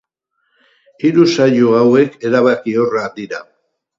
Hiru 1.09 1.25
saio 1.33 1.75
hauek 1.81 2.17
erabakiorrak 2.29 3.17
dira. 3.23 3.45